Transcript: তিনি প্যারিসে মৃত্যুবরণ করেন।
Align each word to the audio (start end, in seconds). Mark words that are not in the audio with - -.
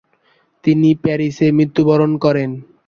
তিনি 0.63 0.89
প্যারিসে 1.03 1.47
মৃত্যুবরণ 1.57 2.11
করেন। 2.23 2.49